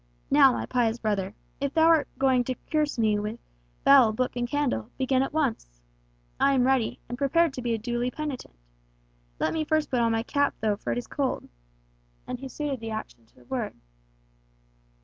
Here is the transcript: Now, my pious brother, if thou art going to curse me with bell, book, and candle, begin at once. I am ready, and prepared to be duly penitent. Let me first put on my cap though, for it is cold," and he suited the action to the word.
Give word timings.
Now, 0.31 0.51
my 0.51 0.65
pious 0.65 0.97
brother, 0.97 1.35
if 1.59 1.75
thou 1.75 1.85
art 1.85 2.07
going 2.17 2.43
to 2.45 2.55
curse 2.71 2.97
me 2.97 3.19
with 3.19 3.39
bell, 3.83 4.11
book, 4.11 4.35
and 4.35 4.49
candle, 4.49 4.89
begin 4.97 5.21
at 5.21 5.31
once. 5.31 5.79
I 6.39 6.53
am 6.55 6.65
ready, 6.65 6.99
and 7.07 7.19
prepared 7.19 7.53
to 7.53 7.61
be 7.61 7.77
duly 7.77 8.09
penitent. 8.09 8.55
Let 9.39 9.53
me 9.53 9.63
first 9.63 9.91
put 9.91 9.99
on 9.99 10.11
my 10.11 10.23
cap 10.23 10.55
though, 10.59 10.77
for 10.77 10.91
it 10.91 10.97
is 10.97 11.05
cold," 11.05 11.47
and 12.25 12.39
he 12.39 12.49
suited 12.49 12.79
the 12.79 12.89
action 12.89 13.27
to 13.27 13.35
the 13.35 13.45
word. 13.45 13.75